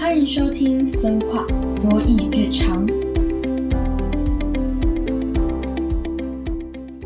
[0.00, 2.86] 欢迎收听《搜话所以日常》。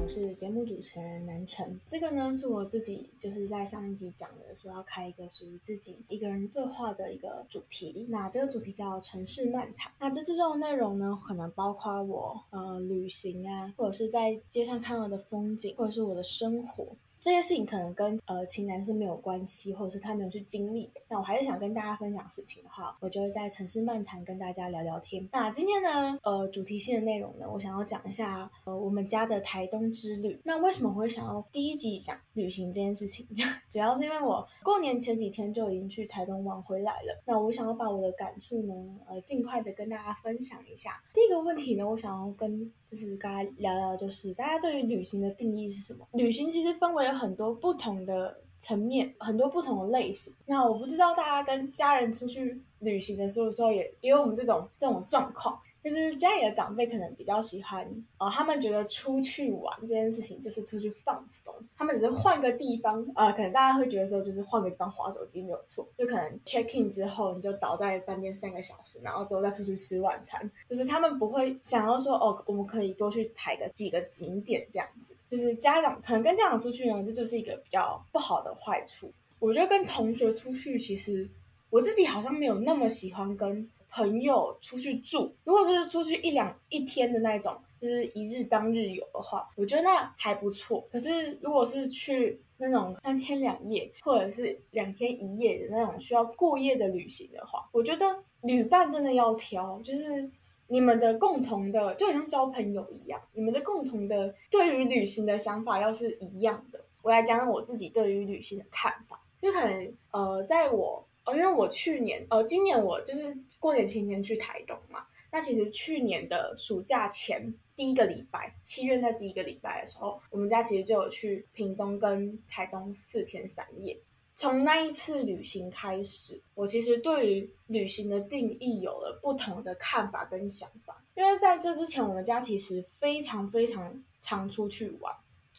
[0.01, 1.81] 我是节目主持人南辰。
[1.89, 8.07] 这个呢是我自己就是在上一集讲的，说要开一个属于自己一个人对话的一个主题。
[8.11, 9.93] 那这个主题叫城市漫谈。
[9.99, 16.95] 那这次这种内容呢，可能包括我呃旅行啊，或者是在街上看到的风景，或者是我的生活。
[17.25, 20.91] 这些事情可能跟呃情男是没有关系，或者是他没有去经历。
[21.09, 25.27] 那我还是想跟大家分享事情的话，我就会在城市漫谈跟大家聊聊天。
[25.33, 30.39] 那今天呢，呃，主题性的内容呢，我想要讲一下呃我们家的台东之旅。
[30.45, 33.27] 那为什么我会想要第一集讲旅行这件事情？
[33.71, 37.23] 主要是因为我过年前几天就已经去台东玩回来了。
[37.25, 38.75] 那我想要把我的感触呢，
[39.09, 41.03] 呃，尽快的跟大家分享一下。
[41.15, 46.07] 第一个问题呢，我想要跟就是跟大家聊聊，就是大家对于旅行的定义是什么？
[46.13, 50.35] 旅行其实分为很多不同的层面，很多不同的类型。
[50.47, 55.59] 那我不知道大家跟家人出去旅行的时候，时候也也有我们这种这种状况。
[55.85, 79.13] 就是家里的长辈可能比较喜欢，呃，他们觉得出去玩这件事情就是出去放松，他们只是换个地方，呃，可能大家会觉得说就是换个地方划手机没有错，就可能 check in 之后你就倒在饭店三个小时，然后之后再出去吃晚餐，就是他们不会想要说哦，我们可以多去踩个几个景点这样子，就是家长可能跟家长出去呢，这就是一个比较不好的坏处。
[79.39, 81.29] 我觉得跟同学出去，其实
[81.71, 83.69] 我自己好像没有那么喜欢跟。
[83.97, 90.85] 朋友出去住，如果就是出去一两一天的那种，就是一日当日游的话，我觉得那还不错。
[90.91, 98.05] 可是如果是去那种三天两夜或者是两天一夜的那种需要过夜的旅行的话，我觉得
[98.43, 100.29] 旅伴真的要挑，就是
[100.69, 106.85] 你们的共同的，就好像交朋友一样，你们的共同的对于旅行的想法要是一样的。
[107.03, 111.07] 我来讲讲我自己对于旅行的看法，就可能呃，在我。
[111.27, 115.07] 哦，因为我去年，呃，今年我就是过年前天去台东嘛。
[115.33, 123.99] 那其实去年的暑假前第一个礼拜，七月那第一个礼拜的时候，我们家其实就有去屏东跟台东四天三夜。
[124.35, 131.01] 从那一次旅行开始，我其实对于旅行的定义有了不同的看法跟想法。
[131.15, 135.15] 因为在这之前，我们家其实非常非常常出去玩。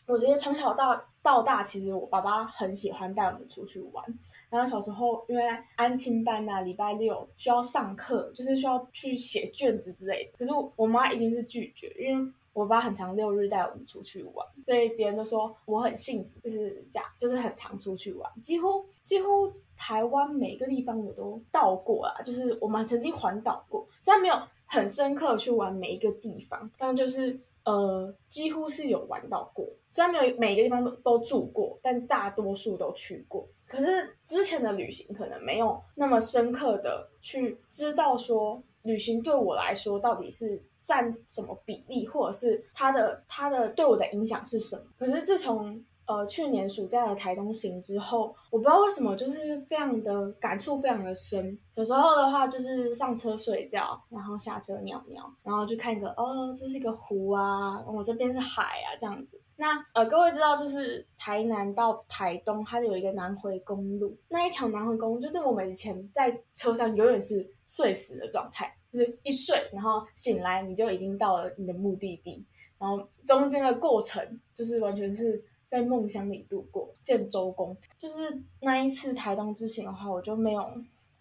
[0.05, 4.05] 我觉得从小到到大，其实我爸爸很喜欢带我们出去玩。
[4.49, 5.43] 然后小时候因为
[5.75, 10.37] 安亲班呐，礼拜六需要上课，就是需要去写卷子之类的。
[10.37, 24.35] 可是我妈一定是拒绝，因为我爸很常六日带我们出去玩，所以别人都说我很幸福，就是这样，就是很常出去玩，几乎几乎台湾每个地方我都到过啦，就是我们曾经环岛过，虽然没有
[24.65, 27.39] 很深刻去玩每一个地方，但就是。
[27.65, 33.43] 呃，几乎是有玩到过，虽然没有每个地方都都住过，但大多数都去过。
[33.65, 44.83] 可是之前的旅行可能没有那么深刻的去知道说，旅行对我来说到底是占什么比例，或者是它的它的对我的影响是什么。
[44.99, 51.57] 可是自从呃，去年暑假的台东行之后，我不知道为什么，就是非常的感触，非常的深。
[51.73, 59.41] 有时候的话，就是上车睡觉，然后下车尿尿，然后去看一个，哦，这是一个湖啊，我这边是海啊，这样子。
[59.55, 72.45] 那呃，各位知道，就是台南到台东，它有一个南回公路，那一条南回公路，就是我们以前在车上永远是睡死的状态，就是一睡，然后醒来你就已经到了你的目的地，
[72.77, 75.43] 然后中间的过程就是完全是。
[75.67, 80.63] 在梦乡里度过，见周公，就是那一次台东之行的话，我就没有，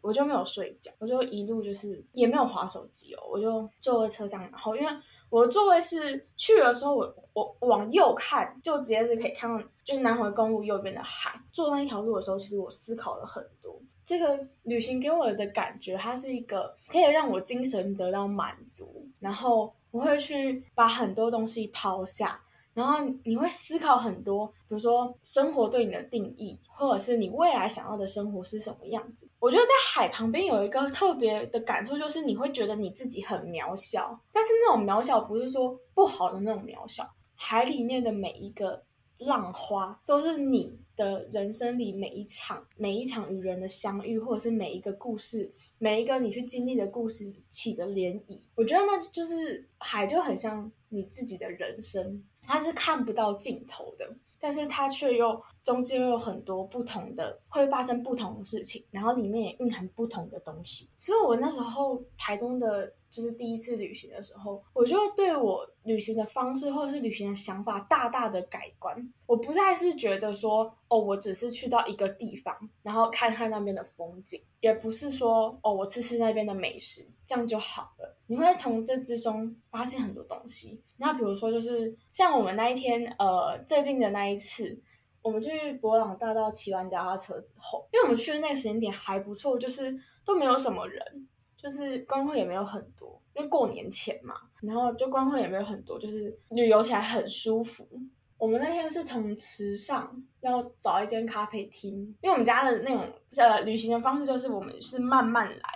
[0.02, 4.92] 我就没有睡觉，我就一路就是也没有划手机哦，我就坐在车上，然后因为
[5.30, 11.40] 我的座位是去的时候，我我往右看，就直接是可以看到，就是南回公路右边的海。
[11.50, 22.40] 坐那一条路的时候，其实我思考了很多，这个旅行给我的感觉，它是一个可以让我精神得到满足，然后我会去把很多东西抛下。
[22.74, 29.28] 然后你会思考很多，比如说生活对你的定义，或者是你未来想要的生活是什么样子。
[29.38, 37.08] 我觉得在海旁边有一个特别的感触，就是你会觉得你自己很渺小，但是那种渺小不是说不好的那种渺小。
[37.36, 38.82] 海里面的每一个
[39.18, 48.38] 浪花，都是你的人生里每一场每一场与人的相遇，或者是每一个故事，每一个你去经历的故事起的涟漪。
[48.54, 52.22] 我觉得那就是海，就很像你自己的人生。
[52.46, 54.06] 它是看不到尽头的，
[54.38, 60.90] 但是它却又中间又有很多不同的，会发生不同的事情，然后里面也蕴含不同的东西。
[60.98, 69.12] 所以我那时候台东的，就是第一次旅行的时候，我就对我旅行的方式或者是旅行的想法大大的改观。
[69.24, 72.52] 我不再是觉得说，哦，我只是去到一个地方，
[72.82, 78.16] 然后看看那边的风景，也不是说，哦，我吃吃那边的美食，这样就好了。
[78.26, 80.82] 你会从这之中发现很多东西。
[80.96, 84.76] 那比如说，就是像我们那一天，呃，最近的那一次，
[85.22, 91.28] 我们去博朗大道骑完脚踏车之后，因为我们去的那个时间点还不错，就是都没有什么人。
[91.64, 97.88] 就是观光也没有很多，因为过年前嘛，然后就观光也没有很多，就是旅游起来很舒服。
[98.36, 105.68] 我们那天是从池上要找一间咖啡厅，因为我们家的那种呃旅行的方式就是我们是慢慢来，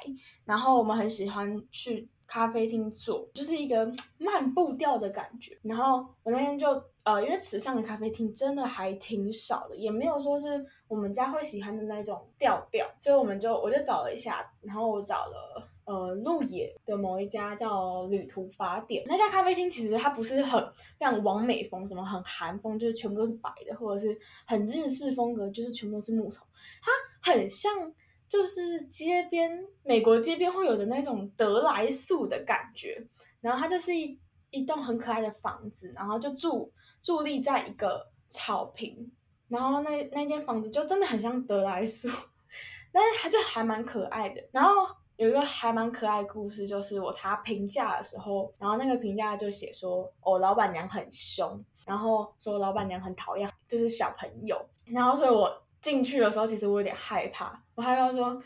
[0.44, 5.58] 然后我们很喜欢去咖啡厅坐，就是一个慢步调的感觉。
[5.62, 6.68] 然后我那天就
[7.02, 15.66] 呃，因为池上的咖啡厅真的还挺少的，也没有说是我们家会喜欢的那种调调，所以我们就我就找了一下，然后我找了。
[15.88, 20.62] 呃，鹿野的某一家叫旅途法典，那家咖啡厅其实它不是很
[21.00, 24.14] 像完美风，什么很韩风，就是全部都是白的，或者是
[24.46, 26.44] 很日式风格，就是全部都是木头。
[26.82, 27.72] 它很像
[28.28, 33.02] 就是街边美国街边会有的那种德来素的感觉。
[33.40, 34.20] 然后它就是一
[34.50, 36.70] 一栋很可爱的房子，然后就住
[37.02, 39.10] 伫立在一个草坪，
[39.48, 42.10] 然后那那间房子就真的很像德来素，
[42.92, 44.46] 但是它就还蛮可爱的。
[44.52, 44.70] 然后。
[45.18, 58.40] 有一个还蛮可爱的故事，就是我查评价的时候，然后那个评价就写说，哦，老板娘很凶，然后说老板娘很讨厌，就是小朋友，然后所以我进去的时候，其实我有点害怕，我害怕说，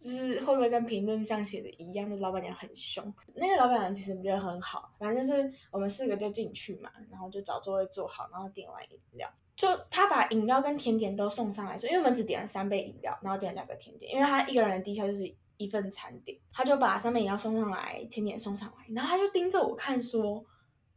[0.00, 3.04] 就是会不会跟评论上写的一样，就老板娘很凶。
[3.34, 15.30] 那个老板娘其实人很好，反正就是我们四个就进去嘛，然后就找座位坐好，然后点完饮料，就他把饮料跟甜点都送上来，说，因为我们只点了三杯饮料，然后点了两个甜点，因为他一个人的低消就是。
[15.56, 20.44] 一份餐点，他就把三杯饮料送上来，甜点送上来，然后他就盯着我看，说：“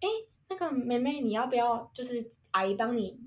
[0.02, 0.08] 哎，
[0.50, 1.90] 那个妹妹，你要不要？
[1.94, 3.20] 就是阿姨帮你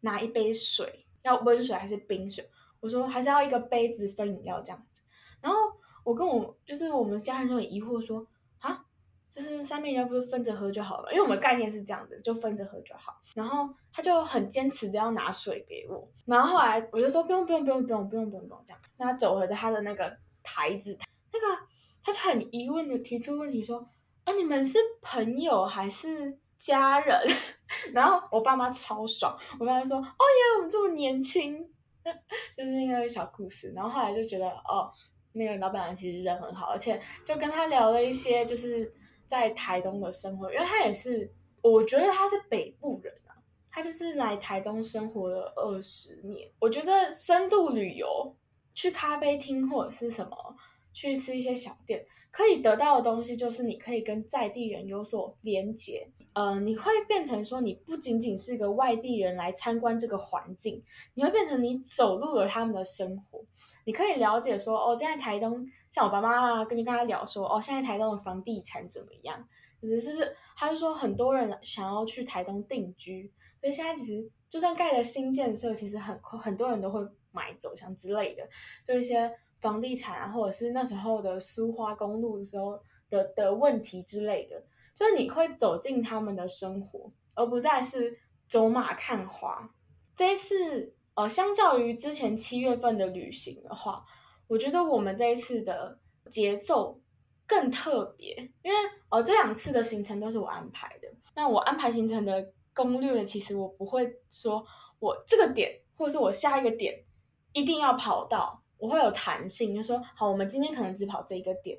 [0.00, 2.48] 拿一杯水，要温水还是冰水？”
[2.80, 5.02] 我说：“还是要一个杯子分饮料这样子。”
[5.40, 5.58] 然后
[6.04, 8.26] 我跟我就是我们家人就很疑惑说
[8.60, 8.84] ：“啊，
[9.30, 11.10] 就是三杯饮料不是分着喝就好了？
[11.10, 20.16] 因为我们概念是这样子，就分着喝就好。”然后他就很坚持的要拿水给我，然后后来我就说：“不用，不用，不用，不用，不用，不用，不用这样。”那他走回他的那个。
[20.46, 20.96] 台子，
[21.32, 21.62] 那个
[22.04, 23.84] 他就很疑问的提出问题说
[24.22, 27.20] ：“啊，你们是朋友还是家人？”
[27.92, 31.68] 然后我爸妈超爽，我爸妈说：“哦耶，我们这么年轻。”
[32.56, 33.72] 就是那个小故事。
[33.74, 34.88] 然后后来就觉得，哦，
[35.32, 38.94] 那个老板娘其实人很好，而且就跟他聊了一些就是
[39.26, 41.28] 在台东的生活，因为他也是，
[41.60, 43.34] 我觉得他是北部人啊，
[43.68, 46.48] 他就是来台东生活了二十年。
[46.60, 48.36] 我觉得深度旅游。
[48.76, 50.36] 去咖啡厅或者是什么，
[50.92, 56.06] 去吃一些小店，可以得到的东西就是你可以跟在地人有所连接。
[56.34, 60.84] 呃，你会变成说你不仅仅是个外地人来参观这个环境，
[61.14, 63.42] 你会变成你走入了他们的生活。
[63.86, 69.42] 你可以了解说，哦，现在台东，像我爸妈啊跟你跟他聊说，哦，现在台东的房地产怎么样？
[69.80, 77.00] 只是他就说很多人想要去台东定居，所以现在其实就算盖了新建设，其实很很多人都会。
[77.36, 78.48] 买走向之类的，
[78.82, 82.80] 就一些房地产啊，或者是那时候的苏花公路的时候
[83.10, 88.18] 的的问题之类的，就是你会走进他们的生活，而不再是
[88.48, 89.70] 走马看花。
[90.16, 94.04] 这一次，呃，相较于之前七月份的旅行的话，
[94.46, 95.98] 我觉得我们这一次的
[96.30, 96.98] 节奏
[97.46, 98.76] 更特别，因为
[99.10, 101.08] 呃，这两次的行程都是我安排的。
[101.34, 104.64] 那我安排行程的攻略，其实我不会说
[104.98, 107.05] 我这个点，或者是我下一个点。
[107.56, 111.78] 一定要跑到，我会有弹性，就说好，我们今天可能只跑这一个点，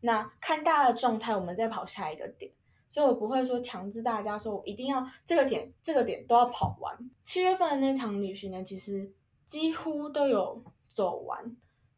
[0.00, 2.50] 那看大家的状态，我们再跑下一个点，
[2.88, 6.96] 所以我不会说强制大家说我一定要这个点这个点都要跑完。
[7.24, 9.12] 七月份的那场旅行呢，其实
[9.44, 11.54] 几乎都有走完，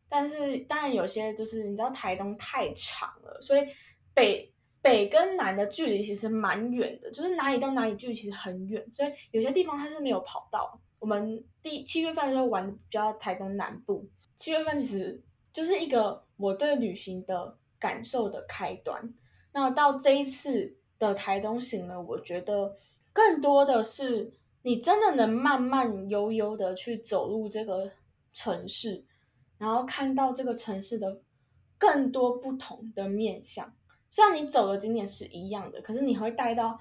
[0.08, 3.64] 但是当然有些就是你知道台东太长了，所以
[4.12, 10.80] 北北跟南的距离其实蛮远的，就是哪里到哪里距离其实很远，所以有些地方它是没有跑到。
[11.00, 15.20] 我们第七月份的时候玩的比较台东南部，七月份其实
[15.52, 19.12] 就是一个我对旅行的感受的开端。
[19.52, 22.76] 那到这一次的台东行呢，我觉得
[23.12, 27.90] 更多的是你真的能慢慢悠悠的去走入这个
[28.32, 29.04] 城市，
[29.58, 31.20] 然后看到这个城市的
[31.78, 33.74] 更多不同的面相。
[34.10, 36.78] 虽然你走的景点是一样的，可是你会带到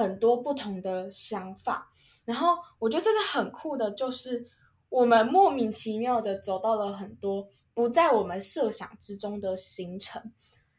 [0.00, 1.92] 很多不同的想法。
[2.24, 4.46] 然后我觉得这是很酷的，就是
[4.88, 10.32] 我们莫名其妙的走到了很多不在我们设想之中的行程，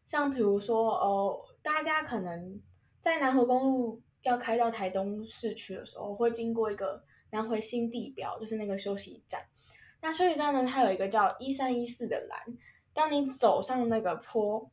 [0.08, 2.60] 像比如说，呃，大家可能
[3.02, 9.42] 在南回公路要开到台东市区的时候，会经过一个南回新地标，就是那个休息站。
[10.02, 12.40] 那休息站呢，它有一个叫一三一四的栏，
[12.94, 14.72] 当你走上那个坡，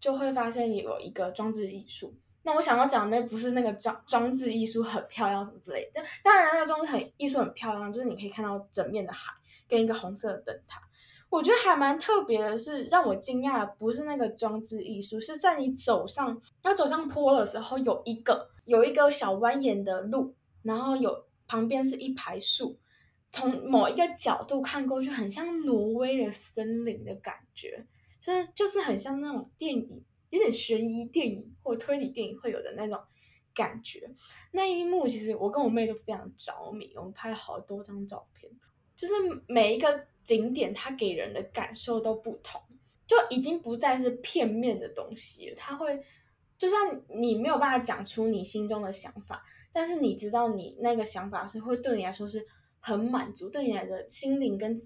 [0.00, 2.14] 就会发现有一个装置艺术。
[2.48, 9.34] 那我想要讲的那不是那个装装置艺术很漂亮什么之类的，当然那个装置很艺术很漂亮，就是你可以看到整面的海
[9.68, 10.80] 跟一个红色的灯塔。
[11.28, 22.78] 我觉得还蛮特别的是，让我惊讶的不是那个装置艺术，是在你走上要走上坡的时候，有一个有一个小蜿蜒的路，然后有旁边是一排树，
[23.30, 27.84] 从某一个角度看过去，很像挪威的森林的感觉，
[28.18, 30.02] 就是就是很像那种电影。
[30.30, 33.00] 有点悬疑电影或推理电影会有的那种
[33.54, 34.08] 感觉，
[34.52, 38.50] 那一幕其实我跟我妹都非常着迷，我们拍了好多张照片。
[38.94, 39.14] 就是
[39.46, 42.60] 每一个景点，它给人的感受都不同，
[43.06, 45.54] 就已经不再是片面的东西。
[45.56, 46.02] 它会，
[46.56, 52.44] 就算你没有办法讲出你心中的想法，但是你知道你那个想法是会对你来说是
[52.80, 54.76] 很满足，对你来的心灵跟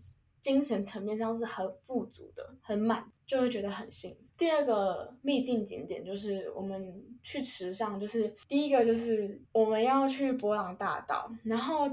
[0.42, 4.22] 精神层面上是很富足的，很满，就会觉得很幸福。
[4.42, 11.84] 第二个秘境景点就是我们去池上，就是第一个就是我们要去博朗大道，然后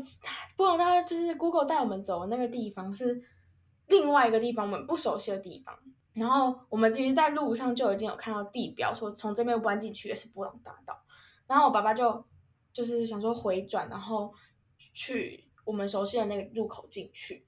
[0.57, 3.21] 博朗 大道就是 Google 带我们走的那个地方是
[3.85, 5.77] 另外一个地方，我们不熟悉的地方。
[6.13, 10.99] 然后我们其实，在路上就已经有看到地标，说从这边弯进去的是博朗大道。
[11.45, 12.25] 然后我爸爸就
[12.73, 14.33] 就是想说回转，然后
[14.91, 17.45] 去我们熟悉的那个入口进去，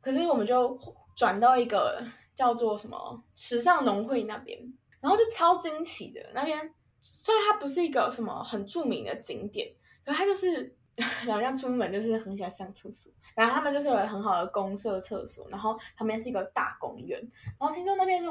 [0.00, 0.78] 可是我们就
[1.16, 2.00] 转到一个。
[2.36, 4.60] 叫做什么池上农会那边，
[5.00, 9.72] 然后就超惊奇的那边，虽然它不是一个什么很著名的景点，
[10.04, 10.76] 可它就是
[11.26, 17.18] 好像出门就是很喜欢上厕所，然后他们就是有很好的公社厕所，然后旁边是一个大公园，
[17.58, 18.30] 然后听说那边就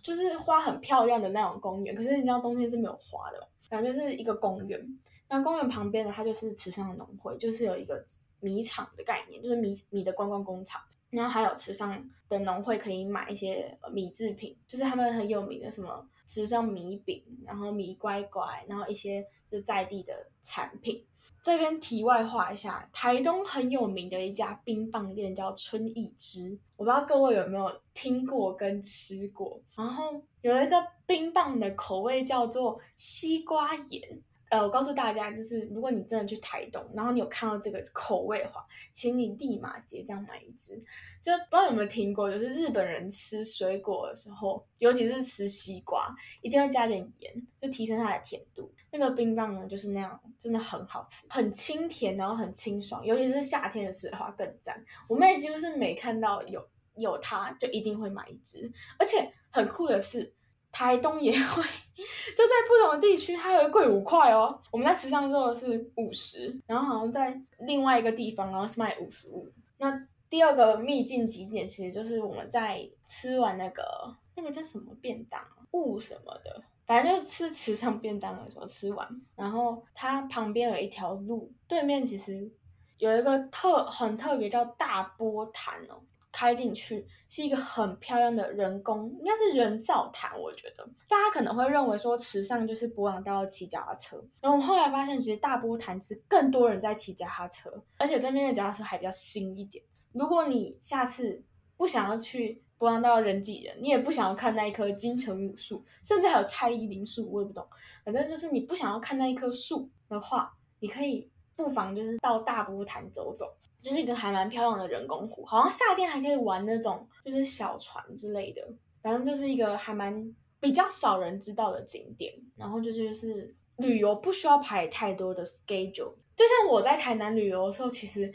[0.00, 4.98] 就是花很漂亮的那种公园，可是你知道冬天是没有花的，反正就是一个公园，
[5.28, 8.02] 那公园旁边呢，它就是池上农会，就是有一个
[8.40, 10.80] 米厂的概念，就是米米的观光工厂。
[11.14, 21.04] 然后还有池上的农会可以买一些米制品，就是他们很有名的什么池上米饼，然后米乖乖，然后一些就在地的产品。
[21.42, 29.60] 这边题外话一下，台东很有名的一家冰棒店叫春意之，我不知道各位有没有听过跟吃过。
[29.76, 34.22] 然后有一个冰棒的口味叫做西瓜盐。
[34.54, 40.80] 呃，我告诉大家，就是如果你真的去台东，然后你有看到这个口味的话，请你立马结账买一支。
[41.20, 48.72] 就不知道有没有听过，就是日本人吃水果的时候，尤其是吃西瓜，一定要加点盐，就提升它的甜度。
[48.92, 54.80] 那个冰棒呢，就是那样，真的很好吃，很清甜，然后很清爽，尤其是夏天的时候更赞。
[55.08, 58.70] 我妹几乎是没看到有有它，就一定会买一支。
[59.00, 60.32] 而且很酷的是。
[60.74, 64.60] 台东也会，就在不同的地区，它会贵五块哦。
[64.72, 69.48] 我们在池上做的是五十，然后好像在另外一个地方，然后是卖五十五。
[69.78, 75.40] 那第二个秘境景点，其实就是我们在吃完那个那个叫什么便当，
[75.70, 82.50] 物什么的，反正就是吃池上便当的时候吃完，然后它旁边有一条路，对面其实
[82.98, 86.02] 有一个特很特别叫大波潭哦。
[86.34, 90.36] 开进去是一个很漂亮的人工，应该是人造潭。
[90.36, 99.84] 我觉得大家可能会认为说池上就是博朗道骑脚踏车，然后我后来发现其实大波潭是更多人在骑脚踏车，而且对面的脚踏车还比较新一点。
[100.10, 101.40] 如果你下次
[101.76, 107.64] 不想要去博朗道人挤人，你也不想要看那一棵金城武树，甚至还有蔡依林树，我也不懂。
[108.04, 113.46] 反正就是你不想要看那一棵树的话，你可以不妨就是到大波潭走走。
[113.84, 118.66] 就是一个还蛮漂亮的人工湖，好像夏天还可以玩那种就是小船之类的，
[119.02, 122.32] 反正就是一个还蛮比较少人知道的景点。
[122.56, 128.32] 然后就是就是旅游不需要排太多的 schedule，就像我在台南旅游的时候，其实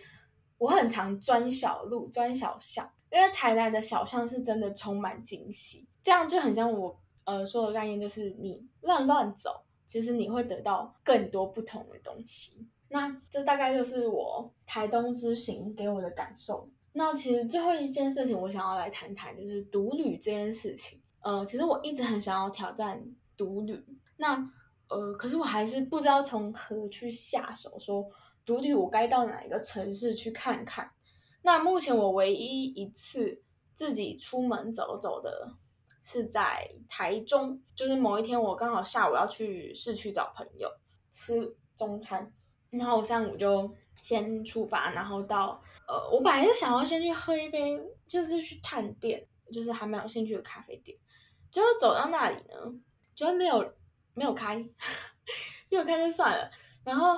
[0.59, 5.87] 我很常钻小路、钻小巷，因为台南的小巷是真的充满惊喜。
[6.03, 12.67] 这样就很像我呃说的概念，就是你乱乱走，其实你会得到更多不同的东西。
[12.89, 16.69] 那这大概就是我台东之行给我的感受。
[16.93, 20.99] 那其实最后一件事情，我想要来谈谈，就是独旅这件事情。
[21.21, 22.99] 呃，其实我一直很想要挑战
[23.37, 23.85] 独旅。
[24.17, 24.35] 那
[24.89, 27.79] 呃，可是我还是不知道从何去下手。
[27.79, 28.03] 说
[28.43, 30.89] 独旅，我该到哪一个城市去看看？
[31.43, 33.43] 那目前我唯一一次
[33.75, 35.53] 自己出门走走的
[36.03, 40.67] 是在台中，就是某一天我刚好下午要去市区找朋友
[41.11, 42.33] 吃中餐。
[42.71, 43.69] 然后我上午就
[44.01, 50.97] 先出发，然后到呃，我本来是想要先去喝一杯，就是去探店，就是还蛮有兴趣的咖啡店。
[51.51, 52.73] 结果走到那里呢，
[53.15, 53.73] 就没有
[54.13, 54.55] 没有开，
[55.69, 56.49] 没有开就算了。
[56.83, 57.17] 然后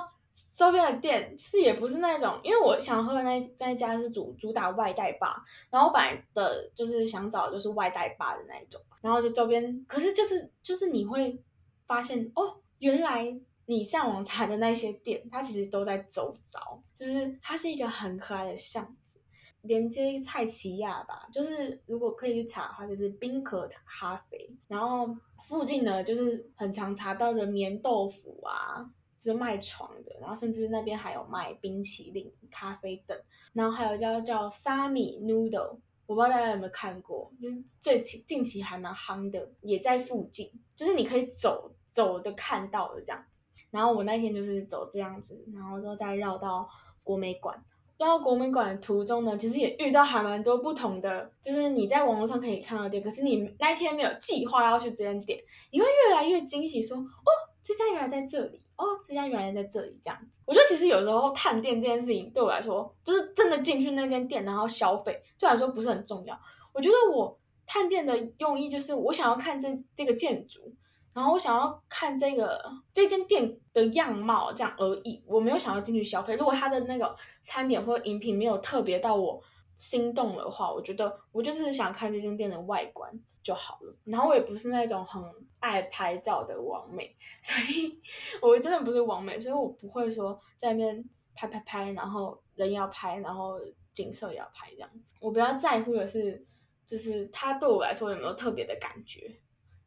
[0.56, 11.38] 周边的店其实也不是那种，因为我想喝的那那家是主主打外带吧，然后我本来的就是想找就是外带吧的那一种，然后就周边，可是就是就是你会
[11.86, 19.18] 发现哦，原来你上网查的那些店，它其实都在周遭，就是它是一个很可爱的巷子，
[19.62, 25.08] 连接蔡奇亚吧，就是如果可以去查的话，就是冰可咖啡，然后
[25.48, 28.90] 附近呢就是很常查到的棉豆腐啊。
[29.24, 33.16] 就是卖床的，然后甚至那边还有卖冰淇淋、咖啡等，
[33.52, 43.41] 然后还有叫叫沙米 noodle，我不知道大家有没有看过，就是最近近期还蛮夯的，也在附近，就是你可以走走的看到的这样子。
[43.72, 46.68] 然后我那天就是走这样子，然后之后再绕到
[47.02, 47.60] 国美馆，
[47.98, 57.30] 绕到国美馆途中呢，其实也遇到还蛮多不同的，就是你在网络上可以看到店，可是你那一天没有计划要去这间店，你会越来越惊喜，说哦，
[57.64, 58.60] 这家原来在这里。
[58.74, 60.40] 哦，这家原来在这里，这样子。
[60.44, 66.36] 我觉得其实有时候探店这件事情对我来说，就是真的进去那间店然后消费，对我来说不是很重要。
[66.72, 70.74] 我觉得我探店的用意就是我想要看这这个建筑，
[71.12, 75.22] 然后我想要看这个这间店的样貌这样而已。
[75.26, 76.34] 我没有想要进去消费。
[76.34, 79.42] 如果他的那个餐点或者饮品没有特别到我
[79.76, 83.12] 心动的话，我觉得我就是想看这间店的外观。
[83.44, 85.20] 就好了，然后我也不是那种很
[85.58, 88.00] 爱拍照的网美， 所以
[88.40, 91.04] 我真的不是网美，所以我不会说在那边
[91.34, 93.58] 拍拍拍，然后人要拍，然后
[93.92, 94.88] 景色也要拍这样。
[95.18, 96.46] 我比较在乎的是，
[96.86, 99.28] 就是他对我来说有没有特别的感觉，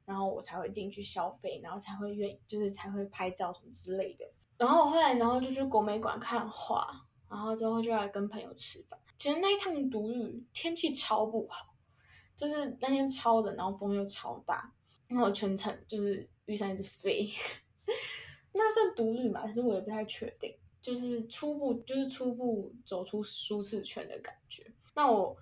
[0.05, 4.25] 然后我才会进去消费，然后才会愿，就是才会拍照什么之类的。
[4.57, 8.99] 然后后来，然后就去国美馆看画，然后之后就来跟朋友吃饭。
[9.17, 11.73] 其实那一趟独旅天气超不好。
[12.37, 14.69] 就是那天超冷，然后风又超大，
[15.07, 17.29] 然后全程就是雨伞一直飞，
[18.51, 19.47] 那算独旅嘛？
[19.47, 24.69] 其实我也不太确定，就是初步就是初步走出舒适圈的感觉。
[24.95, 25.33] 那我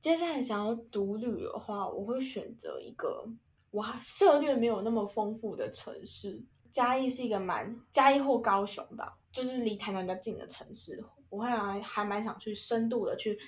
[0.00, 3.28] 接下来想要独旅的话，我会选择一个
[3.70, 6.42] 我涉猎没有那么丰富的城市。
[6.70, 13.38] 嘉义是一个蛮嘉义或高雄吧，就是离台南比较近的城市，我还还蛮想去深度的去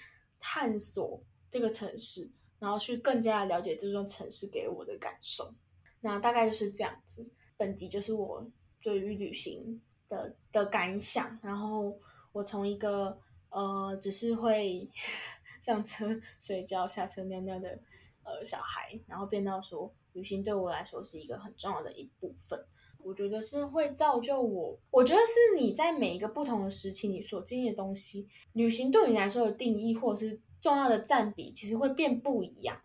[0.40, 2.30] 探索这个城市。
[2.58, 5.52] 然后去更加了解这座城市给我的感受，
[6.00, 7.28] 那大概就是这样子。
[7.56, 8.48] 本集就是我
[8.80, 11.37] 对于旅行的的感想。
[11.42, 11.98] 然后
[12.30, 13.18] 我从一个
[13.50, 14.88] 呃只是会
[15.61, 16.08] 上车
[16.38, 17.76] 睡觉、下车尿尿的
[18.24, 22.64] 呃小孩，然后变到说旅行对我来说是一个很重要的一部分。
[22.98, 24.78] 我觉得是会造就我。
[24.90, 30.40] 我觉得是你在每一个不同的时期，你所经历的东西，旅行对你来说的定义，或者是。
[30.62, 32.80] 重要的占比其实会变不一样。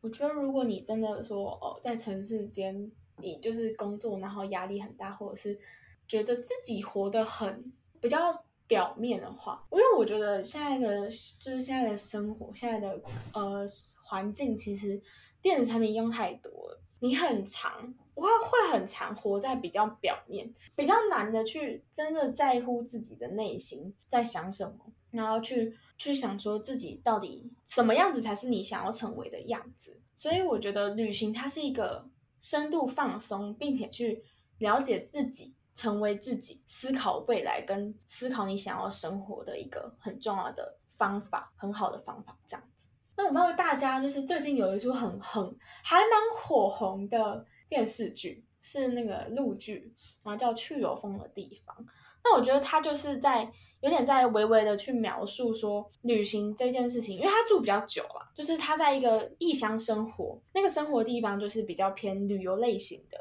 [0.00, 5.60] 我觉得，如果你真的说哦，在城市间你就是工作，然后压力很大，或者是
[6.08, 13.02] 觉得自己活得很比较表面的话，因为我觉得现在的就是现在的生活，现在的
[13.34, 13.66] 呃
[14.02, 15.02] 环境，其实
[15.42, 25.76] 电子产品用太多了，你很长，我会会很长，活在比较表面，比较难的去真的在乎自己的内心在想什么，然后去。
[26.00, 32.08] 去想说自己到底什么样子才是你想要成为的样子，所以我觉得旅行它是一个
[32.40, 34.24] 深度放松，并且去
[34.60, 42.36] 了解自己、成为自己、思考未来跟思考你想要生活的一个很重要的方法，很好的方法。
[42.46, 51.74] 这样子，那我不知道大家就是最近有一出很很还蛮火红的电视剧，是那个陆剧，然后叫《去有风的地方》。
[52.22, 53.50] 那我觉得他就是在。
[53.82, 63.16] 有点在微微的去描述说旅行这件事情，因为他住比较久了，就是他在一个异乡生活，那个生活地方就是比较偏旅游类型的，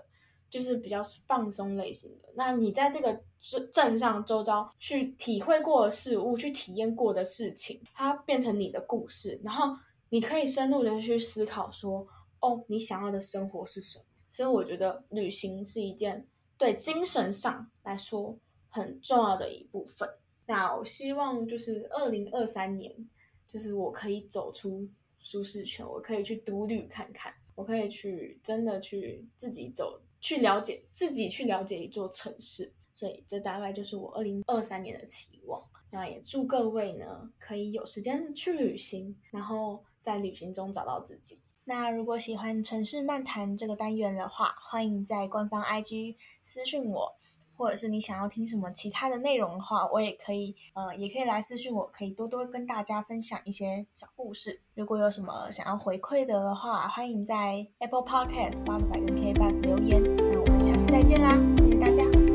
[0.50, 2.30] 就是比较放松类型的。
[2.36, 9.76] 那你在这个镇镇上周遭去体会过的事物，去体验过的事情，它变成你的故事，然后
[10.10, 12.08] 你可以深入的去思考说，
[12.40, 14.06] 哦，你想要的生活是什么？
[14.32, 16.26] 所以我觉得旅行是一件
[16.58, 18.38] 对精神上来说
[18.70, 20.10] 很重要的一部分。
[20.46, 23.08] 那我希望就是二零二三年，
[23.48, 24.88] 就是我可以走出
[25.20, 32.74] 舒适圈，我可以去独旅看看，我可以去真的去自己走，去了解自己，去了解一座城市。
[32.96, 35.64] 所以这大概就是我二零二三年的期望。
[35.92, 41.40] 那也祝各位呢可以有时间去旅行，然后在旅行中找到自己。
[41.64, 47.16] 那如果喜欢城市漫谈这个单元的话，欢迎在官方 IG 私信我。
[47.60, 54.62] 或者是你想要听什么其他的内容的话，我也可以，呃，也可以来私信我，可以多多跟大家分享一些小故事。
[54.76, 60.02] 如果有什么想要回馈的话，欢迎在 Apple Podcast、Spotify 跟 KBox 留言。
[60.16, 62.29] 那我们下次再见啦，谢谢大家。